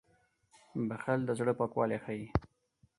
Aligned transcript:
•بښل 0.87 1.19
د 1.25 1.29
زړه 1.39 1.53
پاکوالی 1.59 1.97
ښيي. 2.03 2.25